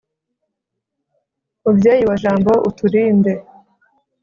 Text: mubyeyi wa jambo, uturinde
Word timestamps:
mubyeyi 1.63 2.03
wa 2.09 2.15
jambo, 2.23 2.51
uturinde 2.69 3.33